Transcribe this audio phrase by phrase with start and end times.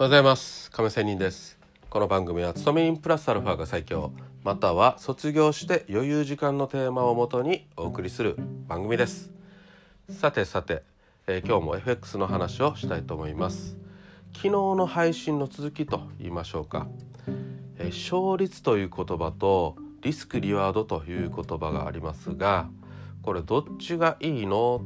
[0.00, 0.70] おはようございます。
[0.70, 1.58] 亀仙人です。
[1.90, 4.12] この番組は勤め人プラスアルファが最強。
[4.44, 8.36] または卒業して余裕時間のテーマをもとにお送りする
[8.68, 9.32] 番組です。
[10.08, 10.84] さてさて、
[11.26, 13.76] えー、今日も FX の話をしたいと思います。
[14.34, 16.86] 昨日の配信の続きと言いましょうか、
[17.78, 22.68] えー、勝率という言葉とリスクリワードという言葉がありますが
[23.22, 24.80] これどっちがいいの？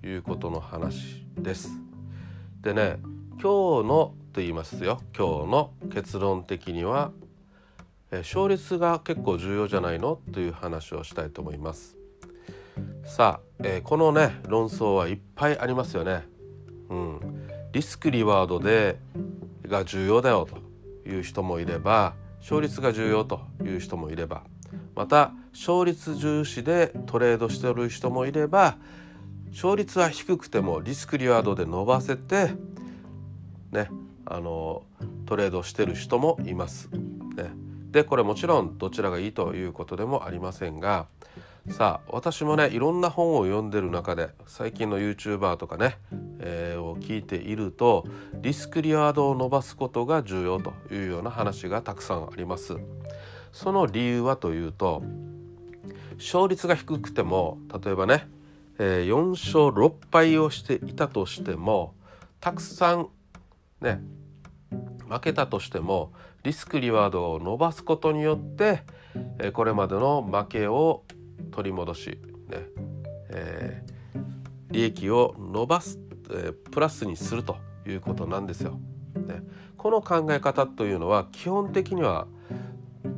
[0.00, 1.68] ということの話です。
[2.62, 2.96] でね
[3.32, 5.00] 今日のと言いますよ。
[5.16, 7.12] 今日の結論的には
[8.10, 10.20] 勝率が結構重要じゃないの？
[10.32, 11.96] という話をしたいと思います。
[13.04, 16.26] さあ、えー、このね論争はいっぱいありますよね。
[16.90, 17.20] うん。
[17.72, 18.98] リスクリワードで
[19.68, 24.42] が重要だよという人もいれば勝率が重要という人もいれば
[24.94, 28.76] また勝率重視でトレードしてる人もいれば
[29.50, 32.50] 勝率は低くてもリスクリワードで伸ばせて
[33.72, 33.88] ね
[34.26, 34.82] あの
[35.26, 36.88] トレードしてる人もいます。
[37.36, 37.50] ね、
[37.90, 41.06] でこれもちろんどちらがいいということでもありませんが
[41.70, 45.96] さあ私もねいろんな本を読んでる中で最近の YouTuber とかね、
[46.38, 52.76] えー、を聞いているとリスクリワードを伸ばすことが重要というような話がたくさんあります。
[53.52, 55.02] その理由はというと
[56.18, 58.28] 勝率が低くても例えばね、
[58.78, 61.94] えー、4勝6敗をしていたとしても
[62.40, 63.08] たくさん
[63.84, 64.00] ね
[65.08, 68.82] 負けたとしてもリスクリワードを伸ばすことによって
[69.52, 71.04] これまでの負けを
[71.52, 72.18] 取り戻し、
[72.48, 72.66] ね
[73.30, 74.20] えー、
[74.70, 78.80] 利益を伸ばす、えー、プラスにするということなんですよ。
[79.14, 79.42] ね、
[79.76, 82.26] この考え方というのは基本的には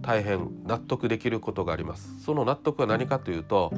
[0.00, 2.22] 大変納得できることがあります。
[2.24, 3.72] その納得は何かというと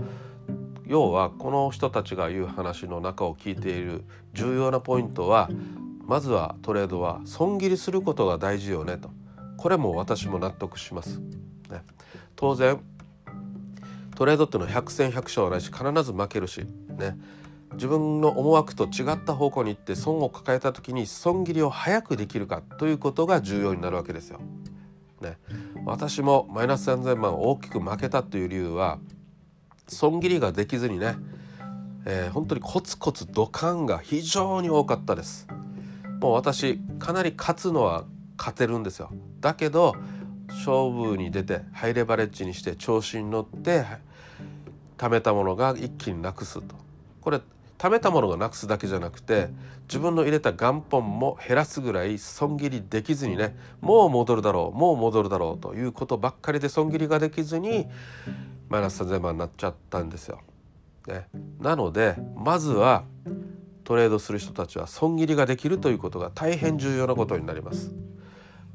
[0.86, 5.48] 要はこの人たちが言う話の中を聞いている重要なポイントは
[6.06, 9.10] まずはトレードは損切りすることが大事よねと。
[9.56, 11.20] これも私も納得します、
[11.70, 11.82] ね、
[12.36, 12.78] 当然
[14.14, 16.66] トレードっていうのは100戦100勝はないし必ず負けるし。
[16.88, 17.18] ね。
[17.74, 24.40] 自分の思惑と違った方向に行って損を抱えた時に損切りを早くできるかということが重要になるわけですよ。
[25.20, 25.38] ね、
[25.84, 28.98] 私もマイナス3,000万大きく負けたという理由は
[29.88, 31.16] 損切りができずにね、
[32.04, 35.46] えー、本当にコツコツドカンが非常に多かったです。
[36.20, 38.04] もう私かなり勝つのは
[38.38, 39.10] 勝てるんですよ。
[39.40, 39.94] だけど
[40.48, 43.84] 勝負に出てハイレバレッジにして調子に乗って
[44.96, 46.74] 貯めたものが一気になくすと。
[47.20, 47.40] これ
[47.78, 49.48] 貯めたものがなくすだけじゃなくて
[49.88, 57.86] 自分の入れた元本も減らすぐらい損切りできずにねもう戻るだろうもう戻るだろうということばっかりで損切りができずに
[58.68, 60.40] マイナス3000万になっちゃったんですよ。
[61.06, 61.28] ね、
[61.60, 63.04] なのでまずは
[63.84, 67.92] トレードする人たちは損切りができるということが大変重要なことになります。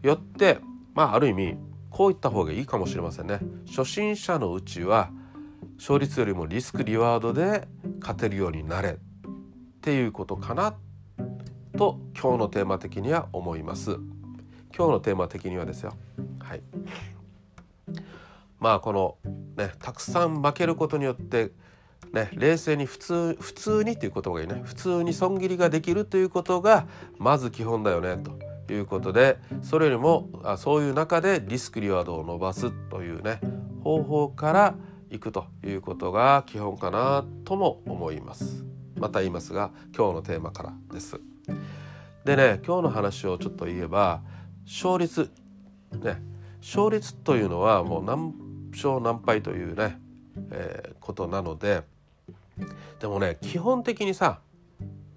[0.01, 0.59] よって
[0.93, 1.57] まあある意味
[1.89, 3.39] こういった方がいいかもしれませんね。
[3.67, 5.09] 初心者のうちは
[5.77, 7.67] 勝率よりもリスクリワードで
[7.99, 8.97] 勝てるようになれっ
[9.81, 10.75] ていうことかな
[11.77, 13.97] と今日のテーマ的には思います。
[14.75, 15.93] 今日のテーマ的にはですよ。
[16.39, 16.61] はい。
[18.59, 19.17] まあこの
[19.57, 21.51] ねたくさん負けることによって
[22.13, 24.61] ね、冷静に普通普通にということがいいね。
[24.63, 26.87] 普通に損切りができるということが
[27.17, 28.17] まず基本だよね
[28.67, 33.39] ということでそれよりもあそういう中でリスクリワードを伸ばすというね
[33.83, 34.75] 方法から
[35.11, 38.65] いくということが基本かなとも思います。
[38.95, 41.19] また言いますが今日のテーマからです。
[42.25, 44.21] でね今日の話をちょっと言えば
[44.65, 45.31] 勝率。
[45.91, 46.21] ね
[46.61, 48.33] 勝率というのはもう何
[48.71, 49.97] 勝何敗というね、
[50.51, 51.83] えー、ことなので
[52.99, 54.39] でもね基本的にさ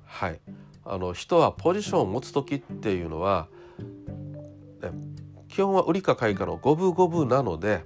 [0.05, 0.41] はい
[0.85, 3.49] あの人はポジションを持つ時っていうのは、
[4.83, 4.91] ね、
[5.49, 7.85] 基本は売りか買いかの五分五分なので、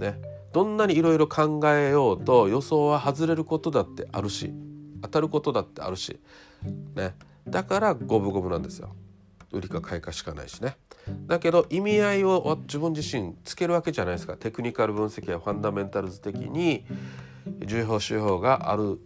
[0.00, 0.20] ね、
[0.52, 4.52] どんなにいろいろ考えようと予想は外れることだってあるし
[5.02, 6.18] 当たることだってあるし、
[6.96, 7.14] ね、
[7.46, 8.94] だから五分五分なんですよ。
[9.52, 10.76] 売りか買いかしかないしね。
[11.26, 16.84] だけど意味合いを自分自身つけるわけじゃないですかテクニカル分析やファンダメンタルズ的に
[17.64, 19.00] 重要手法がある、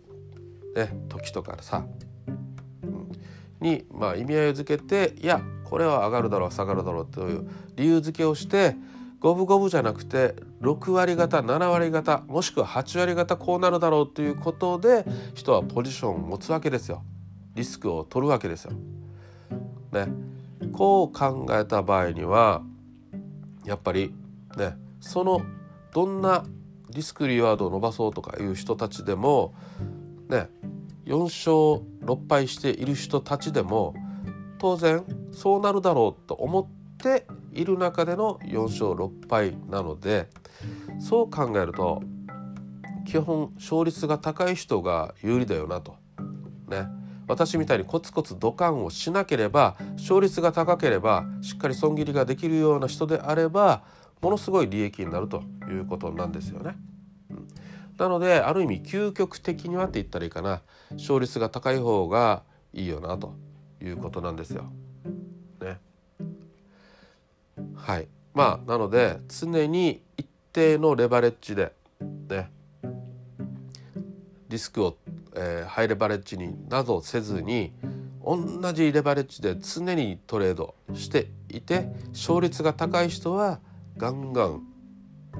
[0.74, 1.84] ね、時とかさ、
[2.82, 3.10] うん、
[3.60, 8.74] に、まあ、意味合いをつけていやこれは上がるだろう下がるだろうという理由付けをして
[9.20, 15.04] 五分五分じゃなくて6割方7割方もしくは8割方こうなるだろうということで
[15.34, 17.04] 人はポジションを持つわけですよ。
[17.54, 18.72] リスクを取るわけですよ。
[19.92, 20.06] ね、
[20.72, 22.62] こう考えた場合には
[23.64, 24.14] やっぱり
[24.56, 25.42] ねその
[25.92, 26.44] どんな
[26.92, 29.54] リスクリワードを伸ばそうとかいう人たちでも
[30.28, 30.48] ね
[31.06, 33.94] 4勝6敗している人たちでも
[34.58, 36.66] 当然そうなるだろうと思っ
[36.98, 40.28] ている中での4勝6敗なので
[41.00, 42.02] そう考えると
[43.06, 45.96] 基本勝率が高い人が有利だよなと。
[46.68, 46.86] ね。
[47.26, 53.84] 私みたいにコツコツドカンをしなければ勝率が高ければしっかり損切りができるような人であれば
[54.20, 56.76] ものすごい利益になるということなんですよね。
[57.30, 57.48] うん、
[57.98, 60.62] なのである意味究極的にはって言ったらいいかな
[60.92, 63.34] 勝率が高い方がいいよなと
[63.82, 64.64] いうことなんですよ。
[65.60, 65.78] ね。
[67.74, 71.72] はいまあなので常に一定のレバレッジで
[72.28, 72.50] ね
[74.48, 74.96] リスクを、
[75.34, 77.72] えー、ハイレバレッジになどせずに
[78.22, 83.60] 同じレバレッジで常にトレードしていて勝率が高い人は
[84.00, 84.62] ガンガン、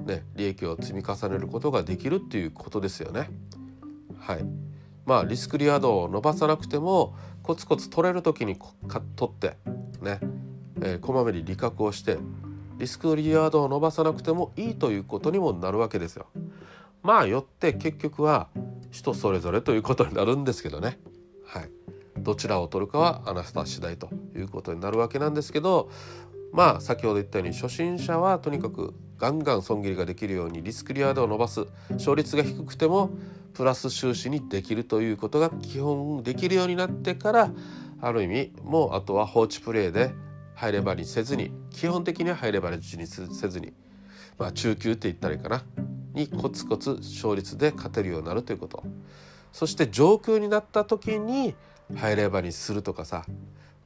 [0.05, 3.31] ね、利益を積み重ねることができるっていうことですよね。
[4.19, 4.45] はい、
[5.07, 8.59] まあリスクリワードを伸ばさなくてもコツコツ取れる時に
[9.17, 9.57] 取って
[10.03, 10.21] ね、
[10.83, 12.19] えー、こまめに利確をして
[12.77, 16.27] リスクリワードを伸ばさなくてもいいということにもなるわけですよ。
[17.03, 18.49] まあよって結局は
[18.91, 20.99] 人それぞれということになるんですけどね。
[21.47, 21.71] はい、
[22.19, 25.89] どちらを取るかはあなた次第ということになるわけなんですけど
[26.53, 33.11] まあ先ほど言ったように初心者はとにかくガンガン損切りができるようにリスクリワードを伸ばす勝率が低くても
[33.55, 37.51] プラス収支にできるということが基本できるようになってから
[38.01, 40.13] ある意味もうあとは放置プレーで
[40.55, 43.73] 入ればにせずに基本的には入ればにせずに
[44.39, 45.63] まあ中級って言ったらいいかな
[46.15, 48.83] にコツコツ勝率で勝てるようになるということ。
[49.53, 51.55] そして上級になった時に
[51.95, 53.25] 入ればにするとかさ。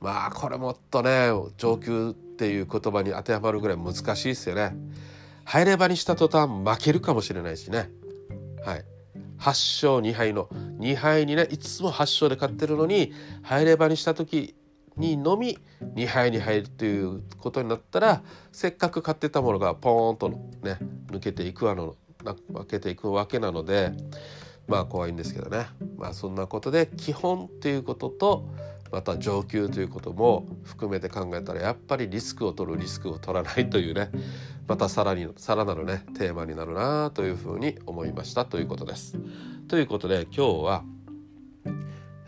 [0.01, 4.75] まあこれもっとね上級っていう言葉に当てはまるぐらい難しいですよね。
[5.45, 7.91] 入ればにした途端負けるかもしれないしね。
[8.65, 8.85] はい。
[9.39, 10.47] 8勝2敗の
[10.79, 14.55] 2敗にねいつも8勝で勝ってるのに入ればにした時
[14.97, 15.59] にのみ
[15.95, 18.23] 2敗に入るということになったら
[18.53, 20.79] せっかく勝ってたものがポーンとね
[21.09, 23.93] 抜けていくわの分けていくわけなので
[24.67, 25.67] まあ怖いんですけどね。
[25.97, 28.49] まあそんなことで基本っていうことと
[28.95, 34.09] また上級ということも含めて考えたらやっぱりリスクを取るリスクを取らないというね
[34.69, 39.19] またさらにさらなるねテーマになるなというふうに思いましたということです。
[39.67, 40.85] ということで今日は、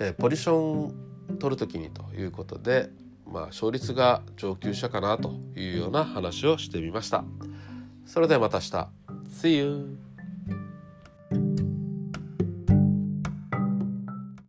[0.00, 0.88] えポジショ
[1.32, 2.90] ン取る時にということで
[3.30, 7.22] まあ勝率が上級者かなというような話をしてみました。
[8.06, 8.88] それではまた明日
[9.30, 10.05] See you!